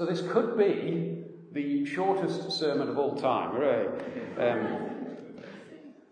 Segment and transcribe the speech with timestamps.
[0.00, 3.50] So this could be the shortest sermon of all time.
[3.50, 3.86] Hooray.
[4.38, 4.88] Um,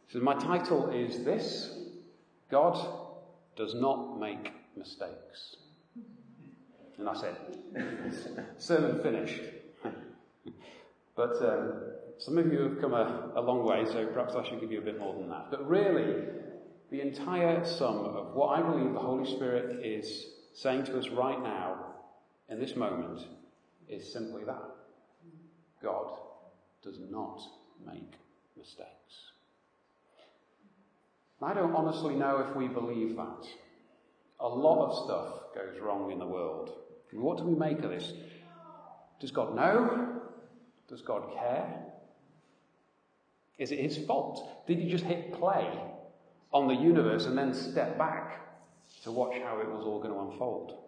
[0.08, 1.74] so my title is this
[2.50, 2.78] God
[3.56, 5.56] does not make mistakes.
[6.98, 7.34] And that's it.
[8.58, 9.40] Sermon finished.
[11.16, 11.80] but um,
[12.18, 14.80] some of you have come a, a long way, so perhaps I should give you
[14.80, 15.46] a bit more than that.
[15.50, 16.24] But really,
[16.90, 21.42] the entire sum of what I believe the Holy Spirit is saying to us right
[21.42, 21.86] now,
[22.50, 23.26] in this moment,
[23.88, 24.62] is simply that
[25.82, 26.18] God
[26.82, 27.40] does not
[27.86, 28.14] make
[28.56, 28.88] mistakes.
[31.40, 33.46] I don't honestly know if we believe that.
[34.40, 36.70] A lot of stuff goes wrong in the world.
[37.12, 38.12] What do we make of this?
[39.20, 40.20] Does God know?
[40.88, 41.84] Does God care?
[43.58, 44.66] Is it his fault?
[44.66, 45.68] Did he just hit play
[46.52, 48.40] on the universe and then step back
[49.02, 50.87] to watch how it was all going to unfold?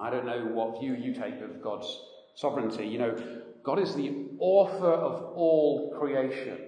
[0.00, 1.88] I don't know what view you take of God's
[2.34, 2.86] sovereignty.
[2.86, 3.16] You know,
[3.62, 6.58] God is the author of all creation.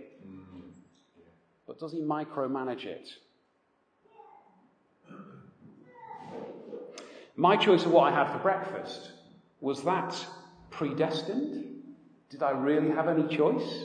[1.67, 3.09] But does he micromanage it?
[7.37, 9.13] My choice of what I had for breakfast,
[9.61, 10.27] was that
[10.71, 11.67] predestined?
[12.31, 13.85] Did I really have any choice?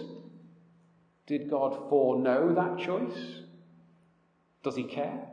[1.27, 3.41] Did God foreknow that choice?
[4.63, 5.27] Does he care?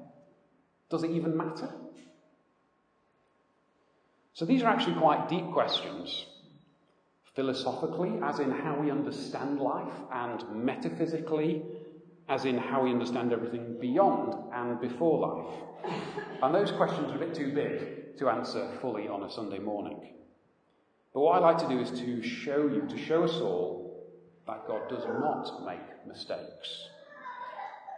[0.90, 1.72] Does it even matter?
[4.40, 6.24] So these are actually quite deep questions.
[7.36, 11.60] Philosophically, as in how we understand life, and metaphysically,
[12.26, 15.44] as in how we understand everything beyond and before
[15.84, 15.92] life.
[16.42, 20.14] And those questions are a bit too big to answer fully on a Sunday morning.
[21.12, 24.08] But what I like to do is to show you, to show us all,
[24.46, 26.88] that God does not make mistakes.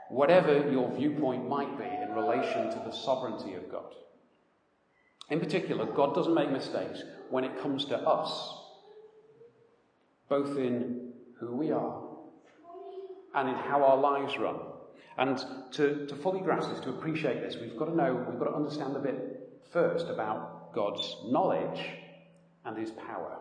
[0.09, 3.95] Whatever your viewpoint might be in relation to the sovereignty of God.
[5.31, 8.55] In particular, God doesn't make mistakes when it comes to us,
[10.29, 12.03] both in who we are
[13.35, 14.57] and in how our lives run.
[15.19, 18.47] And to, to fully grasp this, to appreciate this, we've got to know, we've got
[18.47, 21.81] to understand a bit first about God's knowledge
[22.65, 23.39] and his power.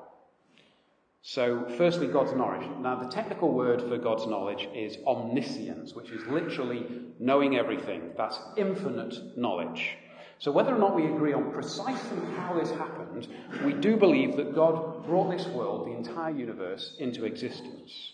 [1.24, 2.68] So, firstly, God's knowledge.
[2.80, 6.84] Now, the technical word for God's knowledge is omniscience, which is literally
[7.20, 8.12] knowing everything.
[8.18, 9.98] That's infinite knowledge.
[10.42, 13.28] So, whether or not we agree on precisely how this happened,
[13.64, 18.14] we do believe that God brought this world, the entire universe, into existence.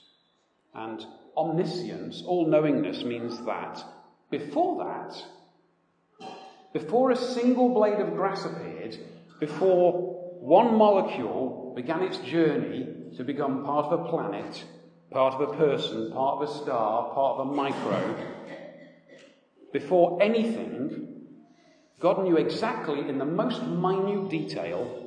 [0.75, 1.05] And
[1.37, 3.81] omniscience, all knowingness, means that
[4.29, 6.27] before that,
[6.73, 8.97] before a single blade of grass appeared,
[9.39, 9.93] before
[10.41, 14.65] one molecule began its journey to become part of a planet,
[15.11, 18.17] part of a person, part of a star, part of a microbe,
[19.71, 21.16] before anything,
[21.99, 25.05] God knew exactly in the most minute detail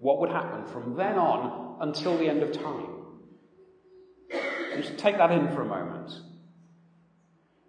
[0.00, 2.88] what would happen from then on until the end of time.
[4.76, 6.10] Just take that in for a moment.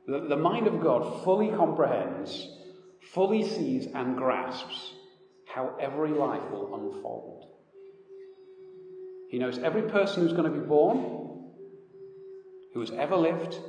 [0.08, 2.48] The, the mind of God fully comprehends,
[3.14, 4.94] fully sees, and grasps
[5.48, 7.46] how every life will unfold.
[9.30, 11.52] He knows every person who's going to be born,
[12.74, 13.60] who has ever lived,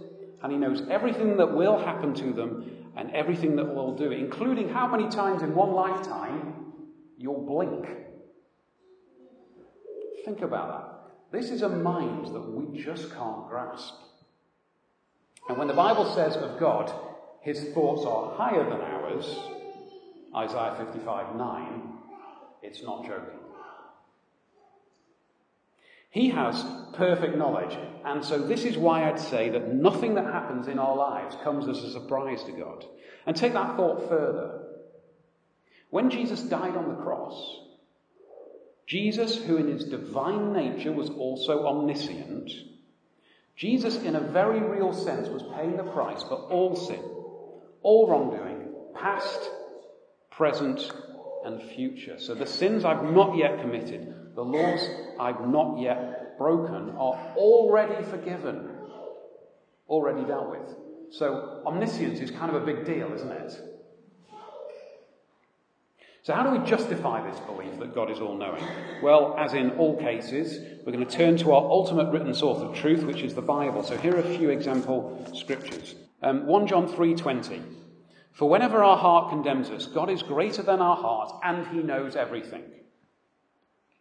[0.42, 4.70] and he knows everything that will happen to them and everything that we'll do, including
[4.70, 6.72] how many times in one lifetime
[7.18, 7.86] you'll blink.
[10.24, 11.38] Think about that.
[11.38, 13.94] This is a mind that we just can't grasp.
[15.48, 16.92] And when the Bible says of God,
[17.42, 19.38] his thoughts are higher than ours,
[20.34, 21.82] Isaiah 55 9,
[22.62, 23.45] it's not joking.
[26.16, 30.66] He has perfect knowledge, and so this is why I'd say that nothing that happens
[30.66, 32.86] in our lives comes as a surprise to God.
[33.26, 34.62] And take that thought further.
[35.90, 37.60] When Jesus died on the cross,
[38.86, 42.50] Jesus, who in his divine nature was also omniscient,
[43.54, 47.04] Jesus, in a very real sense, was paying the price for all sin,
[47.82, 49.50] all wrongdoing, past,
[50.30, 50.90] present,
[51.44, 52.18] and future.
[52.18, 54.88] So the sins I've not yet committed, the laws
[55.18, 58.68] I've not yet broken, are already forgiven,
[59.88, 60.76] already dealt with.
[61.10, 63.58] So omniscience is kind of a big deal, isn't it?
[66.22, 68.64] So, how do we justify this belief that God is all knowing?
[69.00, 72.74] Well, as in all cases, we're going to turn to our ultimate written source of
[72.74, 73.84] truth, which is the Bible.
[73.84, 75.94] So, here are a few example scriptures.
[76.22, 77.62] Um, 1 John 3:20.
[78.32, 82.16] For whenever our heart condemns us, God is greater than our heart, and He knows
[82.16, 82.64] everything.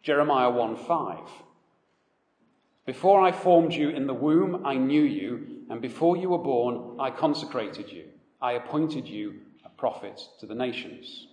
[0.06, 1.28] Jeremiah 1:5.
[2.84, 6.94] Before I formed you in the womb, I knew you, and before you were born,
[7.00, 8.04] I consecrated you.
[8.40, 11.26] I appointed you a prophet to the nations.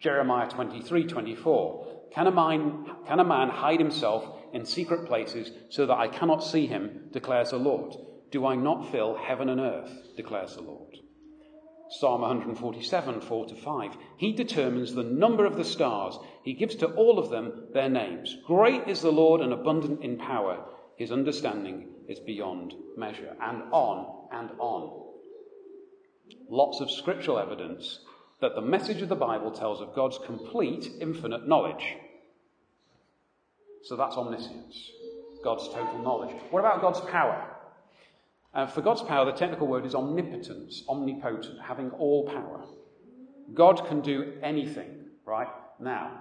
[0.00, 1.86] Jeremiah 23 24.
[2.10, 6.44] Can a, man, can a man hide himself in secret places so that I cannot
[6.44, 7.96] see him, declares the Lord?
[8.30, 10.98] Do I not fill heaven and earth, declares the Lord?
[11.90, 13.96] Psalm 147, 4 to 5.
[14.16, 16.16] He determines the number of the stars.
[16.44, 18.36] He gives to all of them their names.
[18.46, 20.64] Great is the Lord and abundant in power.
[20.96, 23.34] His understanding is beyond measure.
[23.42, 25.02] And on and on.
[26.48, 27.98] Lots of scriptural evidence
[28.40, 31.96] that the message of the Bible tells of God's complete, infinite knowledge.
[33.82, 34.90] So that's omniscience,
[35.42, 36.34] God's total knowledge.
[36.50, 37.56] What about God's power?
[38.52, 42.64] Uh, for God's power, the technical word is omnipotence, omnipotent, having all power.
[43.54, 45.48] God can do anything, right?
[45.78, 46.20] Now,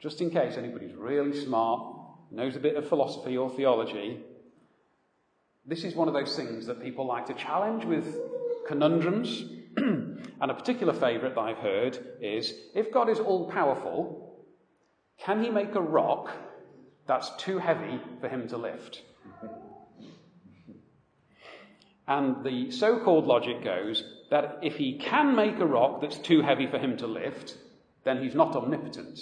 [0.00, 1.94] just in case anybody's really smart,
[2.30, 4.20] knows a bit of philosophy or theology,
[5.66, 8.16] this is one of those things that people like to challenge with
[8.66, 9.44] conundrums.
[9.76, 14.46] and a particular favourite that I've heard is if God is all powerful,
[15.18, 16.30] can he make a rock
[17.06, 19.02] that's too heavy for him to lift?
[22.08, 26.40] And the so called logic goes that if he can make a rock that's too
[26.40, 27.58] heavy for him to lift,
[28.04, 29.20] then he's not omnipotent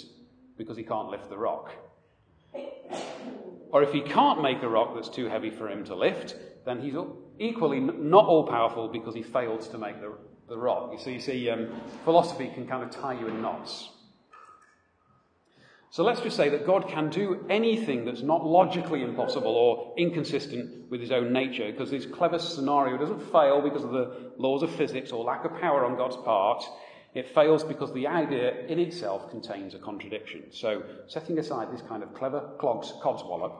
[0.57, 1.73] because he can't lift the rock.
[3.71, 6.35] Or if he can't make a rock that's too heavy for him to lift,
[6.65, 6.95] then he's
[7.39, 10.13] equally not all powerful because he failed to make the,
[10.47, 10.97] the rock.
[10.99, 11.69] See, you see um,
[12.05, 13.89] philosophy can kind of tie you in knots.
[15.97, 20.91] So let's just say that God can do anything that's not logically impossible or inconsistent
[20.91, 24.69] with his own nature, because this clever scenario doesn't fail because of the laws of
[24.75, 26.63] physics or lack of power on God's part.
[27.15, 30.51] It fails because the idea in itself contains a contradiction.
[30.51, 33.55] So, setting aside this kind of clever clogs, codswallop,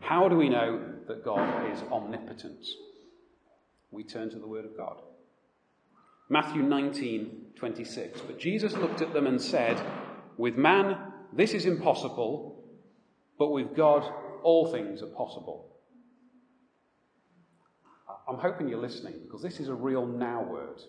[0.00, 0.78] how do we know
[1.08, 2.66] that God is omnipotent?
[3.90, 5.00] We turn to the Word of God.
[6.28, 8.20] Matthew 19, 26.
[8.20, 9.80] But Jesus looked at them and said,
[10.36, 12.64] With man this is impossible,
[13.38, 14.10] but with God,
[14.42, 15.66] all things are possible.
[18.28, 20.80] I'm hoping you're listening because this is a real now word.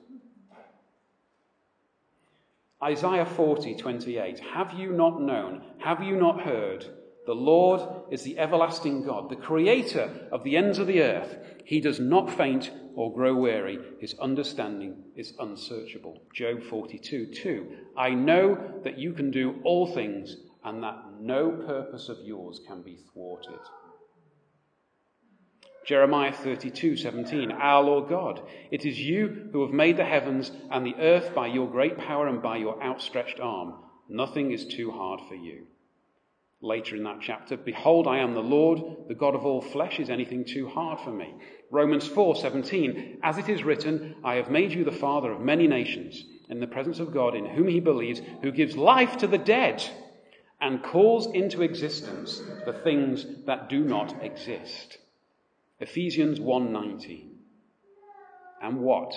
[2.84, 4.40] Isaiah 40, 28.
[4.40, 5.64] Have you not known?
[5.80, 6.86] Have you not heard?
[7.28, 11.38] The Lord is the everlasting God, the creator of the ends of the earth.
[11.66, 13.78] He does not faint or grow weary.
[14.00, 16.24] His understanding is unsearchable.
[16.34, 17.72] Job 42, 2.
[17.96, 22.82] I know that you can do all things and that no purpose of yours can
[22.82, 23.60] be thwarted.
[25.86, 27.52] Jeremiah 32, 17.
[27.52, 28.42] Our Lord God,
[28.72, 32.28] it is you who have made the heavens and the earth by your great power
[32.28, 33.76] and by your outstretched arm.
[34.08, 35.68] Nothing is too hard for you.
[36.64, 40.00] Later in that chapter, behold, I am the Lord, the God of all flesh.
[40.00, 41.34] Is anything too hard for me?
[41.72, 46.24] Romans 4:17 As it is written, I have made you the father of many nations
[46.50, 49.84] in the presence of God in whom he believes, who gives life to the dead
[50.60, 55.00] and calls into existence the things that do not exist.
[55.80, 57.40] Ephesians 1:19.
[58.62, 59.16] And what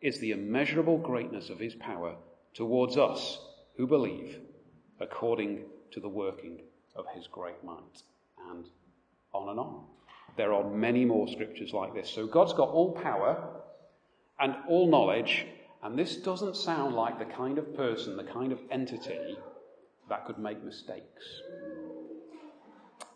[0.00, 2.16] is the immeasurable greatness of his power
[2.54, 3.38] towards us
[3.76, 4.40] who believe
[4.98, 6.62] according to the working
[6.96, 8.02] of his great might.
[8.50, 8.66] And
[9.32, 9.84] on and on.
[10.36, 12.10] There are many more scriptures like this.
[12.10, 13.48] So God's got all power
[14.38, 15.46] and all knowledge,
[15.82, 19.36] and this doesn't sound like the kind of person, the kind of entity
[20.08, 21.24] that could make mistakes.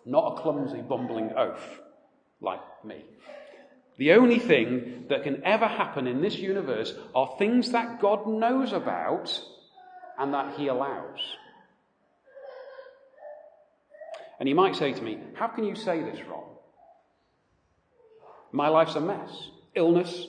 [0.06, 1.80] Not a clumsy, bumbling oaf
[2.40, 3.04] like me.
[3.98, 8.72] The only thing that can ever happen in this universe are things that God knows
[8.72, 9.42] about
[10.18, 11.18] and that He allows.
[14.40, 16.44] And you might say to me, How can you say this, Ron?
[18.52, 19.30] My life's a mess.
[19.74, 20.26] Illness,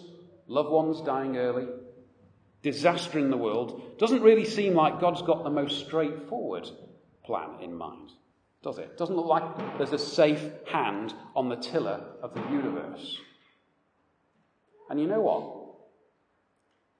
[0.47, 1.65] loved ones dying early,
[2.61, 3.97] disaster in the world.
[3.97, 6.69] Doesn't really seem like God's got the most straightforward
[7.25, 8.11] plan in mind,
[8.61, 8.97] does it?
[8.97, 13.17] Doesn't look like there's a safe hand on the tiller of the universe.
[14.89, 15.57] And you know what?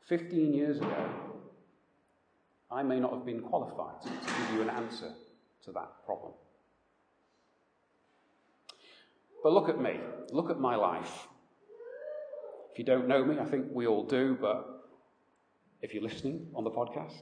[0.07, 1.09] 15 years ago,
[2.71, 5.11] I may not have been qualified to give you an answer
[5.65, 6.31] to that problem.
[9.43, 9.99] But look at me.
[10.31, 11.27] Look at my life.
[12.71, 14.65] If you don't know me, I think we all do, but
[15.81, 17.21] if you're listening on the podcast,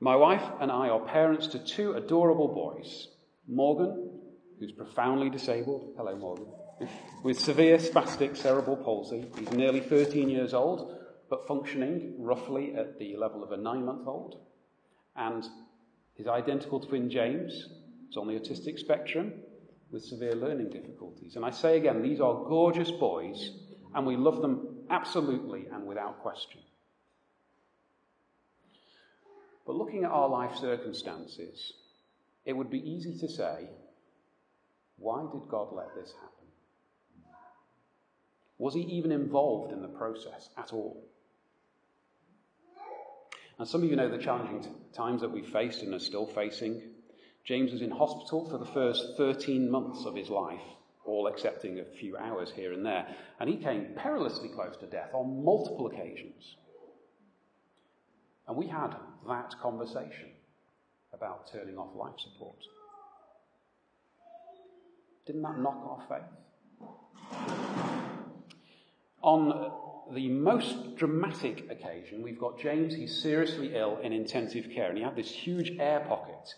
[0.00, 3.08] my wife and I are parents to two adorable boys
[3.46, 4.10] Morgan,
[4.58, 5.94] who's profoundly disabled.
[5.96, 6.46] Hello, Morgan.
[7.22, 9.26] With severe spastic cerebral palsy.
[9.38, 10.96] He's nearly 13 years old,
[11.30, 14.40] but functioning roughly at the level of a nine month old.
[15.16, 15.44] And
[16.14, 17.52] his identical twin James
[18.10, 19.32] is on the autistic spectrum
[19.94, 21.36] with severe learning difficulties.
[21.36, 23.52] And I say again, these are gorgeous boys,
[23.94, 26.60] and we love them absolutely and without question.
[29.64, 31.72] But looking at our life circumstances,
[32.44, 33.68] it would be easy to say,
[34.96, 36.30] why did God let this happen?
[38.58, 41.06] Was he even involved in the process at all?
[43.58, 46.82] And some of you know the challenging times that we faced and are still facing.
[47.44, 50.62] James was in hospital for the first 13 months of his life,
[51.04, 53.06] all excepting a few hours here and there.
[53.38, 56.56] And he came perilously close to death on multiple occasions.
[58.48, 58.96] And we had
[59.28, 60.30] that conversation
[61.12, 62.56] about turning off life support.
[65.26, 67.38] Didn't that knock our faith?
[69.22, 69.70] On
[70.12, 75.04] the most dramatic occasion, we've got James, he's seriously ill in intensive care, and he
[75.04, 76.54] had this huge air pocket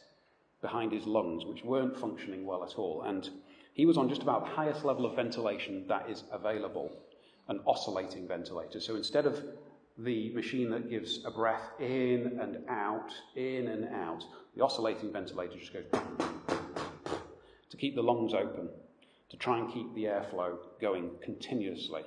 [0.62, 3.02] behind his lungs, which weren't functioning well at all.
[3.02, 3.28] And
[3.74, 6.90] he was on just about the highest level of ventilation that is available,
[7.48, 8.80] an oscillating ventilator.
[8.80, 9.42] So instead of
[9.98, 15.58] the machine that gives a breath in and out, in and out, the oscillating ventilator
[15.58, 15.84] just goes
[17.70, 18.68] to keep the lungs open,
[19.28, 22.02] to try and keep the airflow going continuously.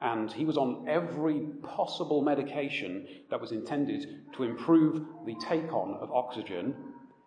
[0.00, 5.94] And he was on every possible medication that was intended to improve the take on
[5.94, 6.74] of oxygen,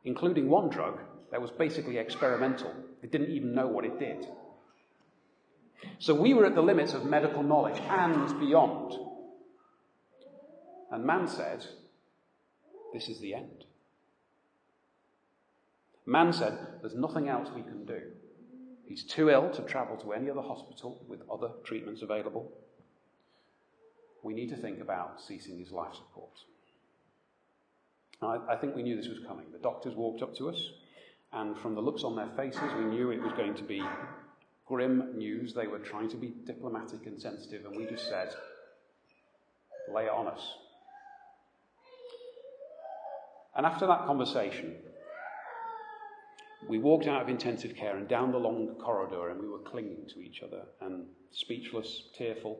[0.07, 0.99] including one drug
[1.31, 2.73] that was basically experimental.
[3.03, 4.25] It didn't even know what it did.
[5.99, 8.93] So we were at the limits of medical knowledge and beyond.
[10.89, 11.65] And man said,
[12.93, 13.65] This is the end.
[16.05, 18.01] Man said, There's nothing else we can do.
[18.87, 22.53] He's too ill to travel to any other hospital with other treatments available.
[24.23, 26.31] We need to think about ceasing his life support.
[28.21, 29.45] I, I think we knew this was coming.
[29.51, 30.71] The doctors walked up to us,
[31.33, 33.81] and from the looks on their faces, we knew it was going to be
[34.65, 35.53] grim news.
[35.53, 38.33] They were trying to be diplomatic and sensitive, and we just said,
[39.93, 40.41] lay it on us.
[43.55, 44.75] And after that conversation,
[46.67, 50.05] we walked out of intensive care and down the long corridor, and we were clinging
[50.13, 52.59] to each other and speechless, tearful.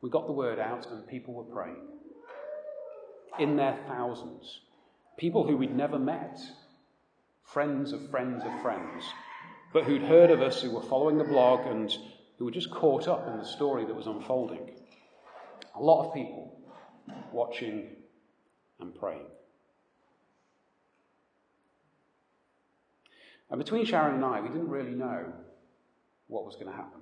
[0.00, 1.97] We got the word out, and people were praying
[3.38, 4.60] in their thousands.
[5.16, 6.40] People who we'd never met,
[7.44, 9.04] friends of friends of friends,
[9.72, 11.96] but who'd heard of us, who were following the blog, and
[12.38, 14.70] who were just caught up in the story that was unfolding.
[15.74, 16.60] A lot of people
[17.32, 17.96] watching
[18.80, 19.26] and praying.
[23.50, 25.32] And between Sharon and I, we didn't really know
[26.28, 27.00] what was going to happen.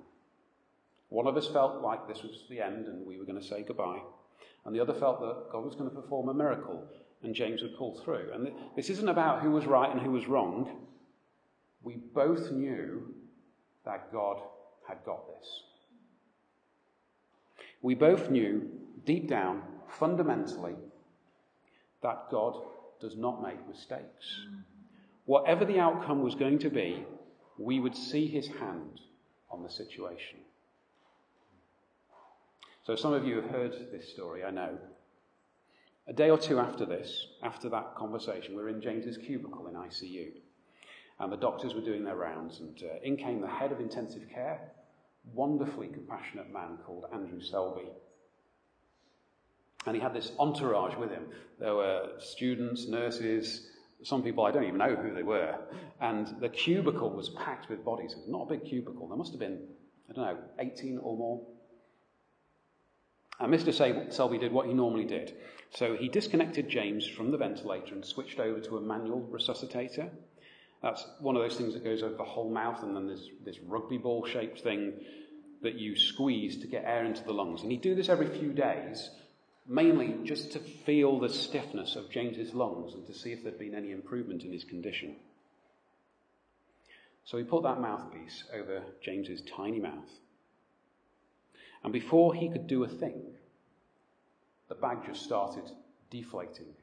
[1.09, 3.63] One of us felt like this was the end and we were going to say
[3.63, 4.01] goodbye,
[4.65, 6.83] and the other felt that God was going to perform a miracle
[7.23, 8.31] and James would pull through.
[8.33, 10.85] And this isn't about who was right and who was wrong.
[11.81, 13.13] We both knew
[13.85, 14.37] that God
[14.87, 15.61] had got this.
[17.81, 18.69] We both knew
[19.05, 20.75] deep down, fundamentally,
[22.03, 22.61] that God
[22.99, 24.45] does not make mistakes.
[25.25, 27.05] Whatever the outcome was going to be,
[27.57, 29.01] we would see his hand
[29.49, 30.39] on the situation.
[32.87, 34.77] So, some of you have heard this story, I know.
[36.07, 39.73] A day or two after this, after that conversation, we were in James's cubicle in
[39.73, 40.29] ICU.
[41.19, 44.29] And the doctors were doing their rounds, and uh, in came the head of intensive
[44.33, 44.71] care,
[45.33, 47.89] wonderfully compassionate man called Andrew Selby.
[49.85, 51.25] And he had this entourage with him.
[51.59, 53.67] There were students, nurses,
[54.01, 55.59] some people I don't even know who they were.
[55.99, 58.13] And the cubicle was packed with bodies.
[58.13, 59.09] It was not a big cubicle.
[59.09, 59.59] There must have been,
[60.09, 61.56] I don't know, 18 or more.
[63.39, 64.11] And Mr.
[64.11, 65.35] Selby did what he normally did.
[65.69, 70.09] So he disconnected James from the ventilator and switched over to a manual resuscitator.
[70.81, 73.59] That's one of those things that goes over the whole mouth, and then there's this
[73.59, 74.93] rugby ball shaped thing
[75.61, 77.63] that you squeeze to get air into the lungs.
[77.63, 79.09] And he'd do this every few days
[79.67, 83.75] mainly just to feel the stiffness of James's lungs and to see if there'd been
[83.75, 85.15] any improvement in his condition.
[87.25, 90.09] So he put that mouthpiece over James's tiny mouth.
[91.87, 93.21] And before he could do a thing,
[94.67, 95.71] the bag just started
[96.09, 96.73] deflating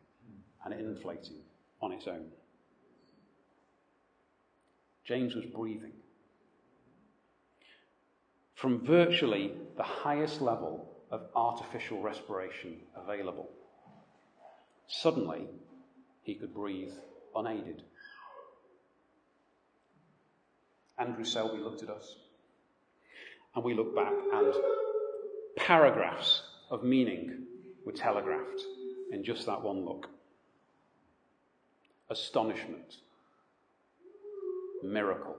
[0.65, 1.43] and inflating
[1.83, 2.25] on its own.
[5.05, 5.93] James was breathing.
[8.55, 13.51] From virtually the highest level of artificial respiration available.
[14.89, 15.49] Suddenly,
[16.23, 16.95] he could breathe
[17.37, 17.83] unaided.
[20.99, 22.17] Andrew Selby looked at us,
[23.55, 24.55] and we looked back, and
[25.65, 27.47] paragraphs of meaning
[27.87, 28.63] were telegraphed
[29.11, 30.11] in just that one look.
[32.11, 32.99] Astonishment,
[34.83, 35.37] miracle.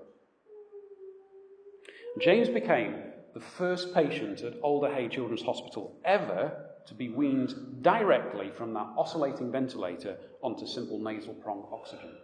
[2.20, 2.96] James became
[3.36, 8.88] the first patient at Alder Hey Children's Hospital ever to be weaned directly from that
[8.98, 12.16] oscillating ventilator onto simple nasal prong oxygen.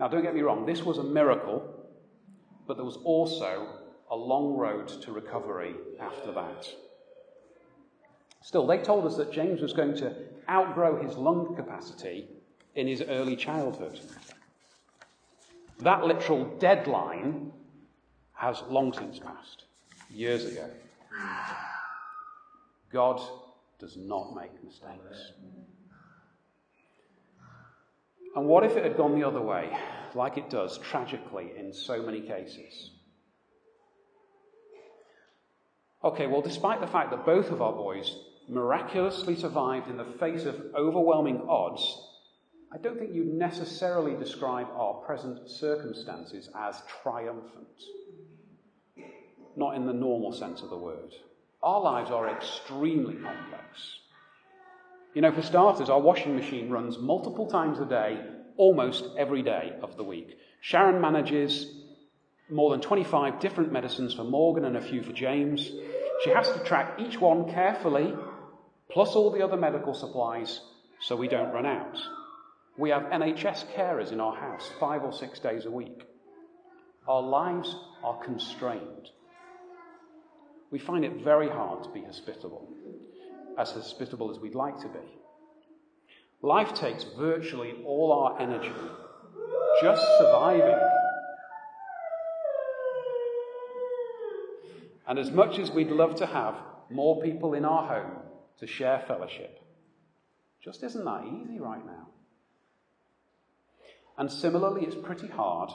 [0.00, 1.62] Now, don't get me wrong, this was a miracle,
[2.66, 3.81] but there was also
[4.12, 6.68] a long road to recovery after that.
[8.42, 10.14] Still, they told us that James was going to
[10.50, 12.28] outgrow his lung capacity
[12.74, 13.98] in his early childhood.
[15.78, 17.52] That literal deadline
[18.34, 19.64] has long since passed,
[20.10, 20.68] years ago.
[22.92, 23.20] God
[23.78, 25.32] does not make mistakes.
[28.36, 29.74] And what if it had gone the other way,
[30.14, 32.91] like it does tragically in so many cases?
[36.04, 38.16] Okay, well, despite the fact that both of our boys
[38.48, 42.08] miraculously survived in the face of overwhelming odds,
[42.72, 47.68] I don't think you'd necessarily describe our present circumstances as triumphant.
[49.56, 51.14] Not in the normal sense of the word.
[51.62, 53.98] Our lives are extremely complex.
[55.14, 58.18] You know, for starters, our washing machine runs multiple times a day,
[58.56, 60.38] almost every day of the week.
[60.62, 61.81] Sharon manages
[62.52, 65.70] more than 25 different medicines for Morgan and a few for James.
[66.24, 68.14] She has to track each one carefully,
[68.90, 70.60] plus all the other medical supplies,
[71.00, 71.98] so we don't run out.
[72.76, 76.02] We have NHS carers in our house five or six days a week.
[77.08, 79.10] Our lives are constrained.
[80.70, 82.68] We find it very hard to be hospitable,
[83.58, 85.18] as hospitable as we'd like to be.
[86.40, 88.72] Life takes virtually all our energy
[89.80, 91.01] just surviving.
[95.06, 96.54] And as much as we'd love to have
[96.90, 98.22] more people in our home
[98.58, 99.60] to share fellowship,
[100.62, 102.08] just isn't that easy right now.
[104.16, 105.70] And similarly, it's pretty hard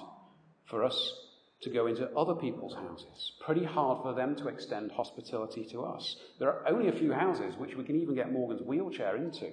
[0.65, 1.13] for us
[1.61, 3.33] to go into other people's houses.
[3.43, 6.15] Pretty hard for them to extend hospitality to us.
[6.39, 9.51] There are only a few houses which we can even get Morgan's wheelchair into.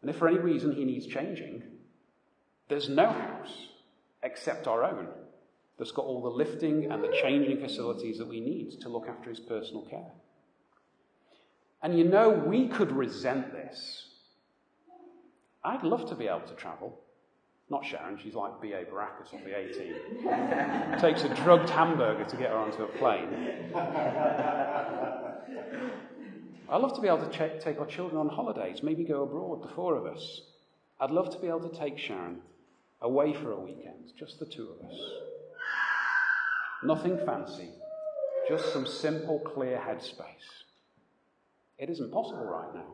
[0.00, 1.62] And if for any reason he needs changing,
[2.68, 3.68] there's no house
[4.22, 5.08] except our own
[5.78, 9.30] that's got all the lifting and the changing facilities that we need to look after
[9.30, 10.12] his personal care.
[11.82, 14.06] And you know, we could resent this.
[15.64, 17.00] I'd love to be able to travel.
[17.70, 18.84] Not Sharon, she's like B.A.
[18.84, 19.94] Baracus on the A team.
[20.92, 23.72] it takes a drugged hamburger to get her onto a plane.
[26.68, 29.74] I'd love to be able to take our children on holidays, maybe go abroad, the
[29.74, 30.42] four of us.
[31.00, 32.40] I'd love to be able to take Sharon
[33.00, 34.98] away for a weekend, just the two of us.
[36.84, 37.70] Nothing fancy,
[38.48, 40.64] just some simple, clear headspace.
[41.78, 42.92] It isn't possible right now.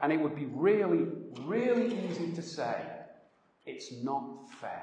[0.00, 1.06] And it would be really,
[1.44, 2.74] really easy to say,
[3.66, 4.82] it's not fair.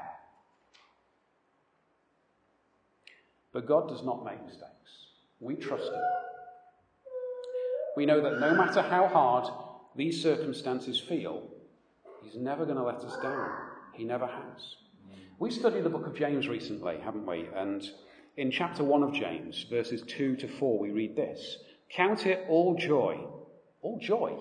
[3.52, 5.08] But God does not make mistakes.
[5.40, 6.02] We trust Him.
[7.98, 9.52] We know that no matter how hard
[9.96, 11.50] these circumstances feel,
[12.24, 13.52] He's never going to let us down.
[13.94, 14.76] He never has.
[15.40, 17.48] We studied the book of James recently, haven't we?
[17.56, 17.90] And
[18.38, 21.58] in chapter 1 of James, verses 2 to 4, we read this
[21.90, 23.26] Count it all joy.
[23.82, 24.38] All joy?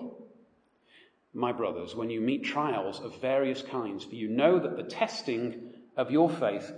[1.33, 5.73] my brothers, when you meet trials of various kinds, for you know that the testing
[5.95, 6.71] of your faith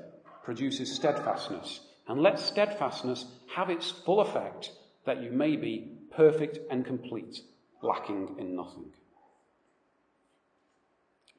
[0.44, 1.82] produces steadfastness.
[2.08, 4.72] And let steadfastness have its full effect,
[5.06, 7.42] that you may be perfect and complete,
[7.82, 8.92] lacking in nothing.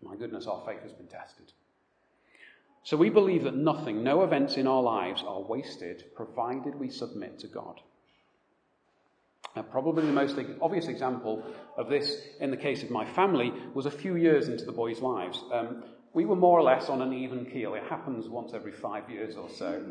[0.03, 1.53] My goodness, our faith has been tested.
[2.85, 7.39] So we believe that nothing, no events in our lives are wasted, provided we submit
[7.41, 7.81] to God.
[9.55, 11.45] Now, probably the most obvious example
[11.77, 15.01] of this in the case of my family was a few years into the boys'
[15.01, 15.43] lives.
[15.53, 17.75] Um, we were more or less on an even keel.
[17.75, 19.83] It happens once every five years or so.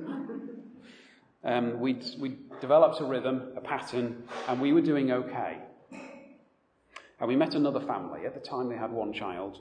[1.43, 5.57] Um, we we developed a rhythm, a pattern, and we were doing okay.
[7.19, 8.25] And we met another family.
[8.25, 9.59] At the time, they had one child.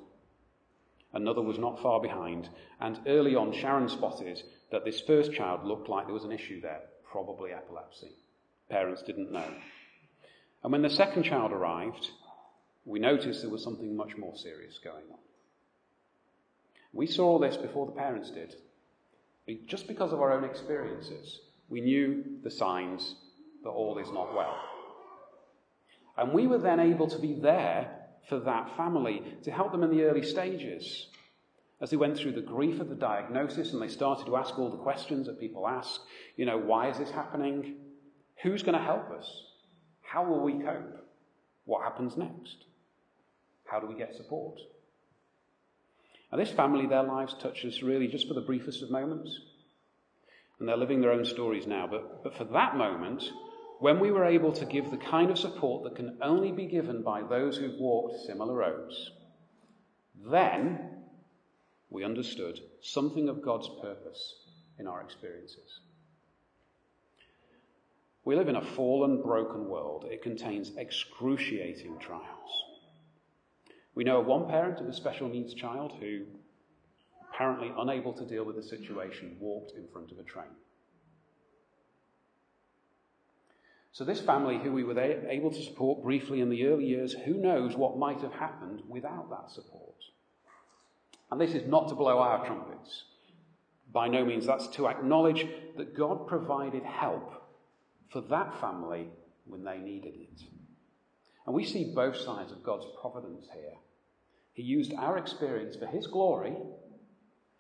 [1.12, 2.48] Another was not far behind.
[2.80, 6.60] And early on, Sharon spotted that this first child looked like there was an issue
[6.60, 8.16] there, probably epilepsy.
[8.68, 9.52] Parents didn't know.
[10.62, 12.10] And when the second child arrived,
[12.84, 15.18] we noticed there was something much more serious going on.
[16.92, 18.54] We saw this before the parents did.
[19.66, 23.16] Just because of our own experiences, we knew the signs
[23.64, 24.56] that all is not well.
[26.16, 29.90] And we were then able to be there for that family to help them in
[29.90, 31.09] the early stages.
[31.80, 34.70] As they went through the grief of the diagnosis and they started to ask all
[34.70, 36.00] the questions that people ask,
[36.37, 37.76] you know, why is this happening?
[38.42, 39.44] Who's going to help us?
[40.02, 41.06] How will we cope?
[41.64, 42.64] What happens next?
[43.64, 44.59] How do we get support?
[46.30, 49.38] Now, this family, their lives touched us really just for the briefest of moments.
[50.59, 51.87] and they're living their own stories now.
[51.90, 53.24] But, but for that moment,
[53.80, 57.02] when we were able to give the kind of support that can only be given
[57.02, 59.10] by those who've walked similar roads,
[60.30, 60.90] then
[61.88, 64.34] we understood something of God's purpose
[64.78, 65.80] in our experiences.
[68.24, 70.04] We live in a fallen, broken world.
[70.10, 72.64] It contains excruciating trials.
[73.94, 76.26] We know of one parent of a special needs child who,
[77.32, 80.52] apparently unable to deal with the situation, walked in front of a train.
[84.00, 87.34] So, this family, who we were able to support briefly in the early years, who
[87.34, 89.94] knows what might have happened without that support?
[91.30, 93.04] And this is not to blow our trumpets.
[93.92, 97.46] By no means, that's to acknowledge that God provided help
[98.08, 99.08] for that family
[99.44, 100.44] when they needed it.
[101.44, 103.76] And we see both sides of God's providence here.
[104.54, 106.56] He used our experience for His glory,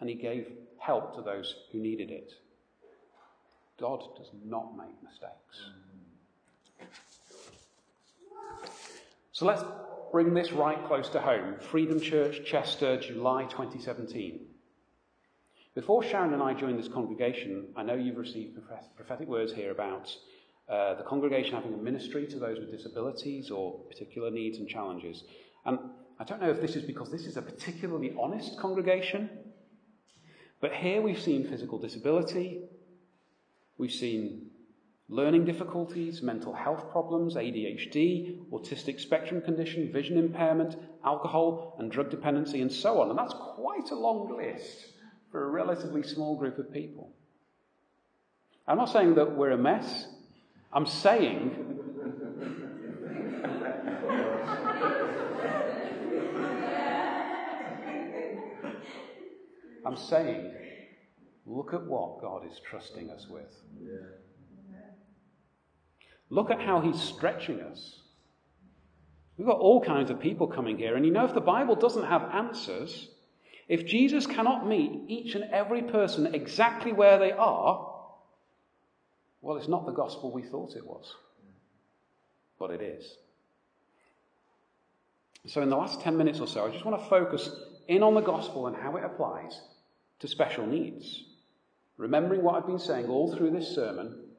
[0.00, 0.46] and He gave
[0.78, 2.32] help to those who needed it.
[3.78, 5.70] God does not make mistakes.
[9.32, 9.64] So let's
[10.12, 11.54] bring this right close to home.
[11.70, 14.40] Freedom Church, Chester, July 2017.
[15.74, 18.58] Before Sharon and I joined this congregation, I know you've received
[18.96, 20.14] prophetic words here about
[20.68, 25.24] uh, the congregation having a ministry to those with disabilities or particular needs and challenges.
[25.64, 25.78] And
[26.18, 29.30] I don't know if this is because this is a particularly honest congregation,
[30.60, 32.64] but here we've seen physical disability,
[33.78, 34.49] we've seen
[35.10, 42.62] learning difficulties, mental health problems, ADHD, autistic spectrum condition, vision impairment, alcohol and drug dependency,
[42.62, 43.10] and so on.
[43.10, 44.86] And that's quite a long list
[45.32, 47.12] for a relatively small group of people.
[48.68, 50.06] I'm not saying that we're a mess.
[50.72, 51.70] I'm saying
[59.84, 60.52] I'm saying,
[61.46, 63.52] look at what God is trusting us with.
[63.82, 63.96] Yeah.
[66.30, 67.98] Look at how he's stretching us.
[69.36, 72.04] We've got all kinds of people coming here, and you know, if the Bible doesn't
[72.04, 73.08] have answers,
[73.68, 77.90] if Jesus cannot meet each and every person exactly where they are,
[79.42, 81.14] well, it's not the gospel we thought it was.
[82.58, 83.16] But it is.
[85.46, 87.48] So, in the last 10 minutes or so, I just want to focus
[87.88, 89.58] in on the gospel and how it applies
[90.18, 91.24] to special needs.
[91.96, 94.29] Remembering what I've been saying all through this sermon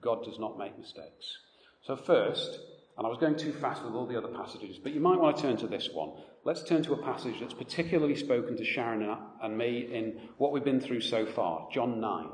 [0.00, 1.38] God does not make mistakes.
[1.82, 2.60] So, first,
[2.96, 5.36] and I was going too fast with all the other passages, but you might want
[5.36, 6.10] to turn to this one.
[6.44, 10.64] Let's turn to a passage that's particularly spoken to Sharon and me in what we've
[10.64, 12.26] been through so far John 9.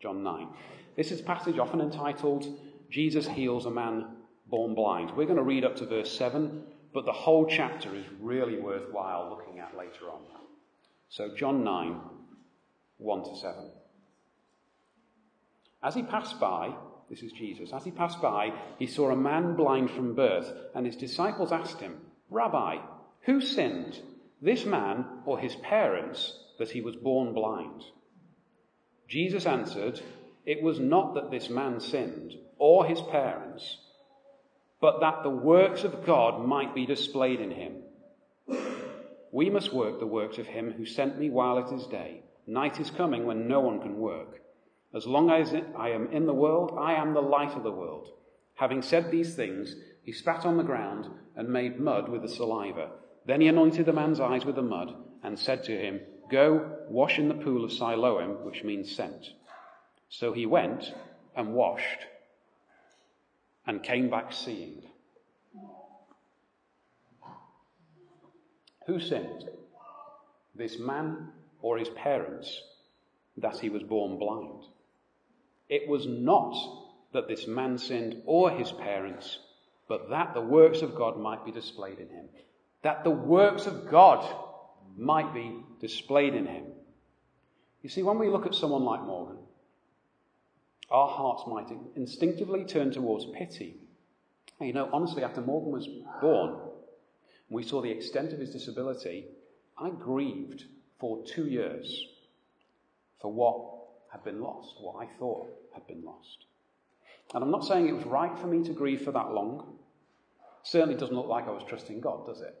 [0.00, 0.48] John 9.
[0.96, 2.46] This is a passage often entitled
[2.90, 4.06] Jesus Heals a Man
[4.46, 5.10] Born Blind.
[5.16, 6.62] We're going to read up to verse 7,
[6.92, 10.20] but the whole chapter is really worthwhile looking at later on.
[11.08, 12.00] So, John 9,
[12.98, 13.70] 1 to 7.
[15.82, 16.74] As he passed by,
[17.14, 17.72] this is Jesus.
[17.72, 21.80] As he passed by, he saw a man blind from birth, and his disciples asked
[21.80, 21.98] him,
[22.28, 22.78] Rabbi,
[23.20, 24.00] who sinned,
[24.42, 27.84] this man or his parents, that he was born blind?
[29.06, 30.00] Jesus answered,
[30.44, 33.78] It was not that this man sinned, or his parents,
[34.80, 37.74] but that the works of God might be displayed in him.
[39.30, 42.22] We must work the works of him who sent me while it is day.
[42.48, 44.40] Night is coming when no one can work.
[44.94, 48.12] As long as I am in the world, I am the light of the world.
[48.54, 52.90] Having said these things, he spat on the ground and made mud with the saliva.
[53.26, 57.18] Then he anointed the man's eyes with the mud and said to him, Go, wash
[57.18, 59.30] in the pool of Siloam, which means sent.
[60.08, 60.94] So he went
[61.34, 62.06] and washed
[63.66, 64.82] and came back seeing.
[68.86, 69.48] Who sinned?
[70.54, 71.30] This man
[71.60, 72.62] or his parents
[73.38, 74.64] that he was born blind?
[75.68, 76.54] It was not
[77.12, 79.38] that this man sinned or his parents,
[79.88, 82.26] but that the works of God might be displayed in him.
[82.82, 84.24] That the works of God
[84.96, 86.64] might be displayed in him.
[87.82, 89.38] You see, when we look at someone like Morgan,
[90.90, 93.76] our hearts might instinctively turn towards pity.
[94.58, 95.88] And you know, honestly, after Morgan was
[96.20, 96.56] born,
[97.48, 99.26] we saw the extent of his disability,
[99.78, 100.64] I grieved
[100.98, 102.08] for two years
[103.20, 103.73] for what
[104.14, 106.46] had been lost, what I thought had been lost.
[107.34, 109.74] And I'm not saying it was right for me to grieve for that long.
[110.62, 112.54] Certainly doesn't look like I was trusting God, does it?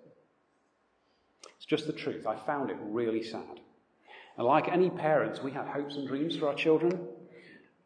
[1.56, 2.26] It's just the truth.
[2.26, 3.60] I found it really sad.
[4.36, 6.98] And like any parents, we had hopes and dreams for our children,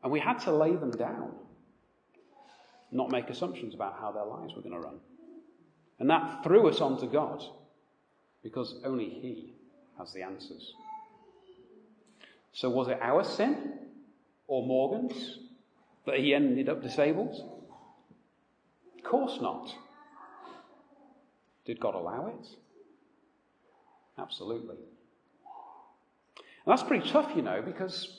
[0.02, 1.32] and we had to lay them down,
[2.90, 4.98] not make assumptions about how their lives were going to run.
[5.98, 7.44] And that threw us onto God,
[8.42, 9.52] because only He
[9.98, 10.72] has the answers.
[12.58, 13.74] So, was it our sin?
[14.48, 15.38] Or Morgan's?
[16.06, 17.36] That he ended up disabled?
[18.96, 19.72] Of course not.
[21.64, 22.48] Did God allow it?
[24.18, 24.74] Absolutely.
[24.74, 28.18] And that's pretty tough, you know, because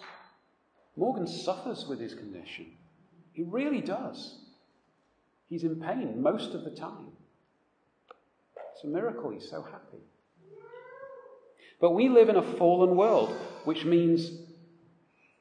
[0.96, 2.68] Morgan suffers with his condition.
[3.34, 4.40] He really does.
[5.50, 7.12] He's in pain most of the time.
[8.74, 10.02] It's a miracle he's so happy.
[11.80, 14.32] But we live in a fallen world, which means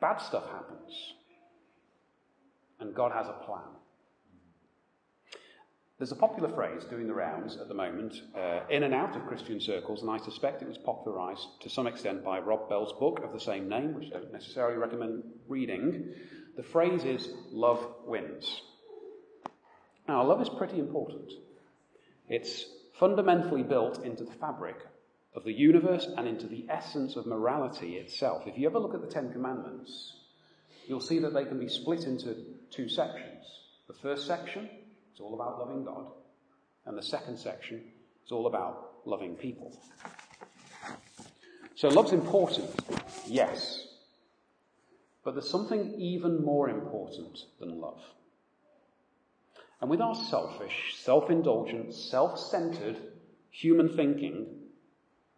[0.01, 1.15] bad stuff happens.
[2.81, 3.65] And God has a plan.
[5.99, 9.27] There's a popular phrase doing the rounds at the moment, uh, in and out of
[9.27, 13.19] Christian circles, and I suspect it was popularized to some extent by Rob Bell's book
[13.25, 16.15] of the same name, which I don't necessarily recommend reading.
[16.57, 18.63] The phrase is love wins.
[20.07, 21.33] Now, love is pretty important.
[22.29, 22.65] It's
[23.01, 24.77] fundamentally built into the fabric
[25.35, 28.47] of the universe and into the essence of morality itself.
[28.47, 30.15] If you ever look at the Ten Commandments,
[30.87, 32.35] you'll see that they can be split into
[32.71, 33.45] two sections.
[33.87, 34.69] The first section
[35.15, 36.07] is all about loving God.
[36.87, 37.83] And the second section
[38.25, 39.79] is all about loving people.
[41.75, 42.71] So love's important,
[43.27, 43.87] yes.
[45.25, 48.01] But there's something even more important than love.
[49.81, 52.97] And with our selfish, self indulgent, self centered
[53.51, 54.47] human thinking,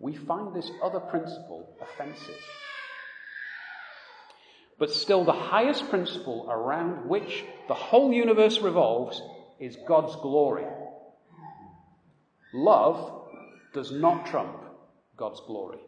[0.00, 2.40] we find this other principle offensive.
[4.78, 9.20] But still, the highest principle around which the whole universe revolves
[9.60, 10.64] is God's glory.
[12.54, 13.28] Love
[13.74, 14.56] does not trump
[15.18, 15.78] God's glory.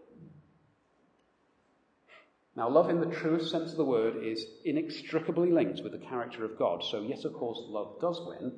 [2.55, 6.45] Now, love in the truest sense of the word is inextricably linked with the character
[6.45, 6.85] of God.
[6.85, 8.53] So, yes, of course, love does win.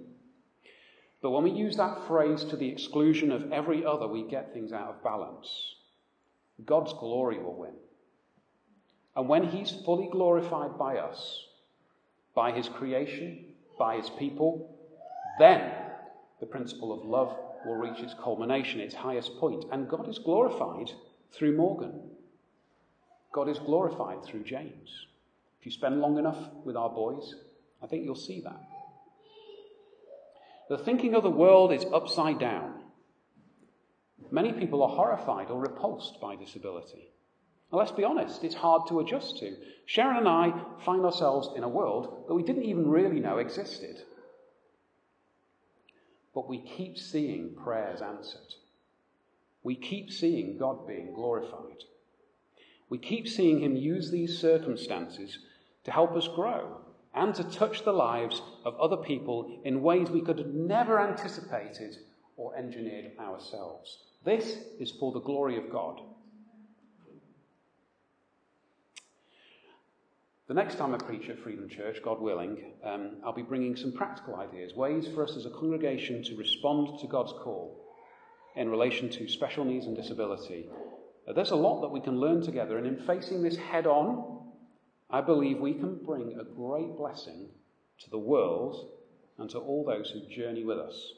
[1.25, 4.75] But when we use that phrase to the exclusion of every other, we get things
[4.75, 5.49] out of balance.
[6.67, 7.73] God's glory will win.
[9.17, 11.47] And when He's fully glorified by us,
[12.35, 13.47] by His creation,
[13.79, 14.77] by His people,
[15.39, 15.73] then
[16.41, 17.35] the principle of love
[17.65, 19.65] will reach its culmination, its highest point.
[19.73, 20.91] And God is glorified
[21.33, 22.03] through Morgan.
[23.33, 25.07] God is glorified through James.
[25.59, 27.35] If you spend long enough with our boys,
[27.83, 28.61] I think you'll see that.
[30.69, 32.81] The thinking of the world is upside down.
[34.31, 37.11] Many people are horrified or repulsed by disability.
[37.71, 39.57] Now, let's be honest, it's hard to adjust to.
[39.87, 40.53] Sharon and I
[40.85, 43.97] find ourselves in a world that we didn't even really know existed.
[46.35, 48.55] But we keep seeing prayers answered.
[49.63, 51.85] We keep seeing God being glorified.
[52.89, 55.39] We keep seeing Him use these circumstances
[55.85, 56.84] to help us grow
[57.15, 61.97] and to touch the lives of other people in ways we could have never anticipated
[62.37, 63.99] or engineered ourselves.
[64.25, 66.01] This is for the glory of God.
[70.47, 73.93] The next time I preach at Freedom Church, God willing, um, I'll be bringing some
[73.93, 77.81] practical ideas, ways for us as a congregation to respond to God's call
[78.55, 80.67] in relation to special needs and disability.
[81.35, 84.44] There's a lot that we can learn together, and in facing this head on,
[85.15, 87.47] I believe we can bring a great blessing
[88.01, 88.91] to the world
[89.39, 91.13] and to all those who journey with us,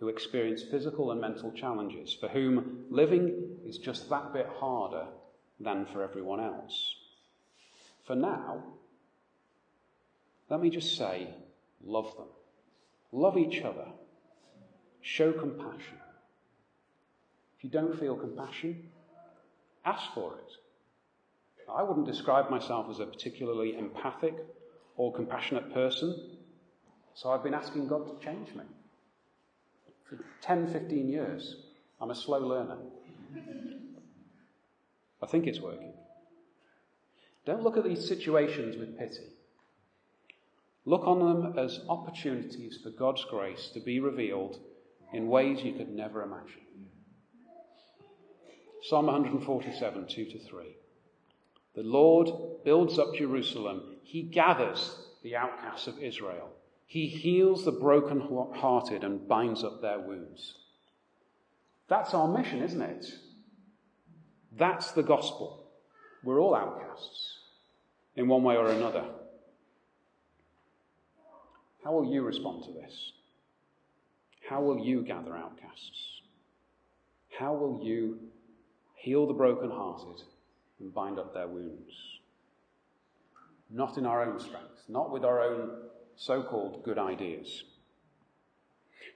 [0.00, 5.06] who experience physical and mental challenges, for whom living is just that bit harder
[5.60, 6.96] than for everyone else.
[8.08, 8.64] For now,
[10.48, 11.28] let me just say
[11.80, 12.26] love them.
[13.12, 13.86] Love each other.
[15.00, 16.00] Show compassion.
[17.56, 18.88] If you don't feel compassion,
[19.84, 20.56] ask for it.
[21.74, 24.34] I wouldn't describe myself as a particularly empathic
[24.96, 26.36] or compassionate person,
[27.14, 28.64] so I've been asking God to change me.
[30.08, 31.56] For 10, 15 years,
[32.00, 32.78] I'm a slow learner.
[35.22, 35.92] I think it's working.
[37.44, 39.28] Don't look at these situations with pity.
[40.84, 44.58] Look on them as opportunities for God's grace to be revealed
[45.12, 46.62] in ways you could never imagine.
[48.82, 50.76] Psalm 147, 2 to 3.
[51.74, 53.96] The Lord builds up Jerusalem.
[54.02, 56.50] He gathers the outcasts of Israel.
[56.86, 60.56] He heals the broken-hearted and binds up their wounds.
[61.88, 63.06] That's our mission, isn't it?
[64.56, 65.68] That's the gospel.
[66.24, 67.38] We're all outcasts
[68.16, 69.04] in one way or another.
[71.84, 73.12] How will you respond to this?
[74.48, 76.20] How will you gather outcasts?
[77.38, 78.18] How will you
[78.96, 80.22] heal the brokenhearted
[80.80, 81.92] and bind up their wounds?
[83.70, 85.70] Not in our own strength, not with our own
[86.16, 87.64] so called good ideas.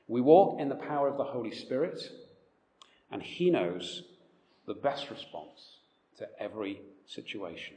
[0.06, 2.00] We walk in the power of the Holy Spirit,
[3.10, 4.04] and He knows
[4.66, 5.78] the best response
[6.18, 7.76] to every situation.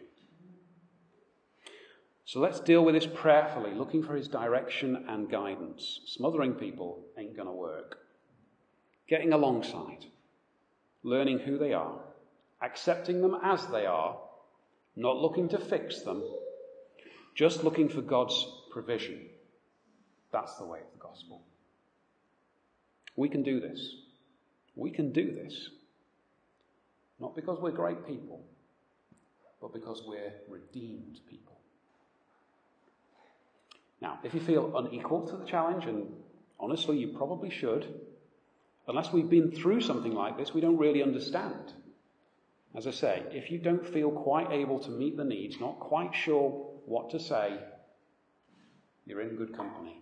[2.28, 6.02] So let's deal with this prayerfully, looking for his direction and guidance.
[6.06, 8.00] Smothering people ain't going to work.
[9.08, 10.08] Getting alongside,
[11.04, 12.02] learning who they are,
[12.62, 14.18] accepting them as they are,
[14.96, 16.24] not looking to fix them,
[17.36, 19.20] just looking for God's provision.
[20.32, 21.42] That's the way of the gospel.
[23.16, 23.96] We can do this.
[24.76, 25.70] We can do this.
[27.20, 28.44] Not because we're great people,
[29.62, 31.58] but because we're redeemed people.
[34.02, 36.14] Now, if you feel unequal to the challenge, and
[36.60, 37.88] honestly, you probably should,
[38.88, 41.74] unless we've been through something like this, we don't really understand.
[42.76, 46.14] As I say, if you don't feel quite able to meet the needs, not quite
[46.14, 47.58] sure what to say,
[49.06, 50.02] you're in good company.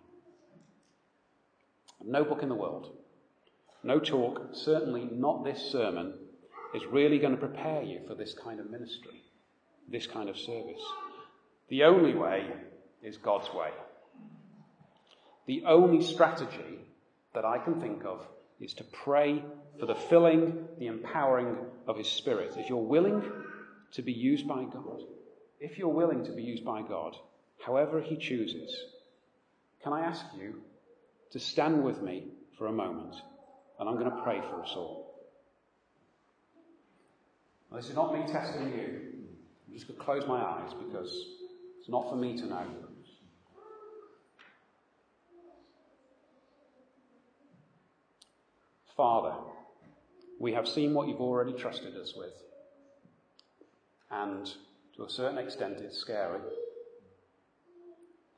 [2.04, 2.92] No book in the world,
[3.84, 6.14] no talk, certainly not this sermon,
[6.74, 9.24] is really going to prepare you for this kind of ministry,
[9.88, 10.82] this kind of service.
[11.70, 12.48] The only way
[13.02, 13.70] is God's way.
[15.48, 16.80] The only strategy
[17.34, 18.26] that I can think of
[18.60, 19.44] is to pray
[19.80, 21.58] for the filling, the empowering
[21.88, 22.56] of His Spirit.
[22.58, 23.22] If you're willing
[23.94, 25.02] to be used by God,
[25.60, 27.16] if you're willing to be used by God,
[27.66, 28.76] however He chooses,
[29.84, 30.62] can I ask you
[31.32, 33.16] to stand with me for a moment?
[33.80, 35.06] And I'm going to pray for us all.
[37.74, 39.02] This is not me testing you.
[39.68, 41.14] I'm just going to close my eyes because
[41.80, 42.66] it's not for me to know.
[48.96, 49.34] Father,
[50.40, 52.34] we have seen what you've already trusted us with.
[54.12, 54.46] And
[54.98, 56.42] to a certain extent, it's scary.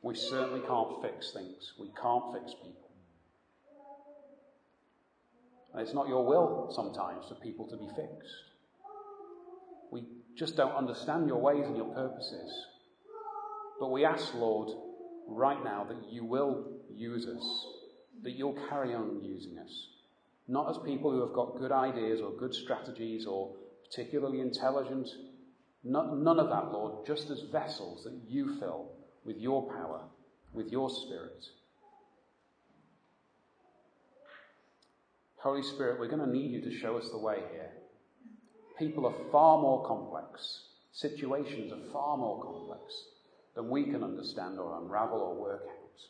[0.02, 1.74] We certainly can't fix things.
[1.80, 2.90] We can't fix people.
[5.74, 8.34] And it's not your will sometimes for people to be fixed.
[9.92, 10.04] We
[10.36, 12.66] just don't understand your ways and your purposes.
[13.80, 14.70] But we ask, Lord,
[15.28, 17.66] right now that you will use us,
[18.24, 19.88] that you'll carry on using us.
[20.48, 25.10] Not as people who have got good ideas or good strategies or particularly intelligent.
[25.84, 28.92] none of that, Lord, just as vessels that you fill
[29.26, 30.02] with your power,
[30.54, 31.46] with your spirit.
[35.38, 37.72] Holy Spirit, we're going to need you to show us the way here.
[38.80, 42.82] People are far more complex, situations are far more complex
[43.56, 46.02] than we can understand or unravel or work out.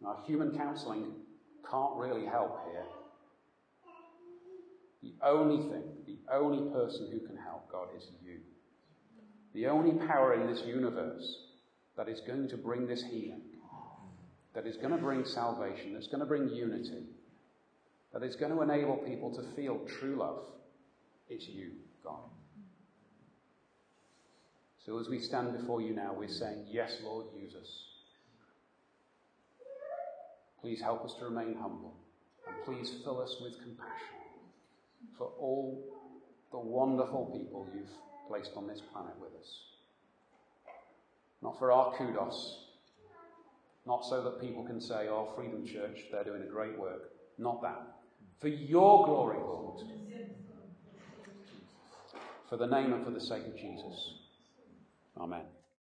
[0.00, 1.12] Now, human counseling
[1.70, 2.84] can't really help here.
[5.02, 8.38] The only thing, the only person who can help God is you.
[9.54, 11.44] The only power in this universe
[11.96, 13.42] that is going to bring this healing,
[14.54, 17.04] that is going to bring salvation, that's going to bring unity,
[18.12, 20.44] that is going to enable people to feel true love,
[21.28, 21.72] it's you,
[22.04, 22.20] God.
[24.84, 27.95] So as we stand before you now, we're saying, Yes, Lord, use us.
[30.66, 31.94] Please help us to remain humble.
[32.44, 34.18] And please fill us with compassion
[35.16, 35.80] for all
[36.50, 37.88] the wonderful people you've
[38.26, 39.60] placed on this planet with us.
[41.40, 42.64] Not for our kudos,
[43.86, 47.12] not so that people can say, oh, Freedom Church, they're doing a great work.
[47.38, 47.82] Not that.
[48.40, 49.86] For your glory, Lord.
[52.48, 54.14] For the name and for the sake of Jesus.
[55.16, 55.42] Amen.